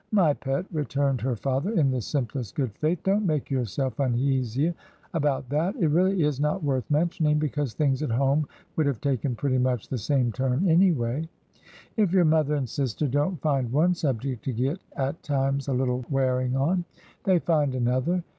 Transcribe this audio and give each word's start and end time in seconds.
'My 0.09 0.33
pet,' 0.33 0.65
returned 0.71 1.21
her 1.21 1.35
father, 1.35 1.69
in 1.73 1.91
the 1.91 2.01
simplest 2.01 2.55
good 2.55 2.73
faith,' 2.73 3.03
don't 3.03 3.23
make 3.23 3.51
yourself 3.51 3.99
uneasy 3.99 4.73
about 5.13 5.47
that. 5.49 5.75
It 5.75 5.89
really 5.89 6.23
is 6.23 6.39
not 6.39 6.63
worth 6.63 6.89
mentioning, 6.89 7.37
because 7.37 7.75
things 7.75 8.01
at 8.01 8.09
home 8.09 8.47
would 8.75 8.87
have 8.87 8.99
taken 8.99 9.35
pretty 9.35 9.59
much 9.59 9.89
the 9.89 9.99
same 9.99 10.31
turn, 10.31 10.67
anyway. 10.67 11.29
If 11.97 12.13
your 12.13 12.25
mother 12.25 12.55
and 12.55 12.67
sister 12.67 13.07
don't 13.07 13.39
find 13.43 13.71
one 13.71 13.93
subject 13.93 14.43
to 14.45 14.53
get 14.53 14.79
at 14.93 15.21
times 15.21 15.67
a 15.67 15.73
little 15.73 16.03
wearing 16.09 16.55
on, 16.55 16.85
they 17.25 17.37
find 17.37 17.75
another. 17.75 18.23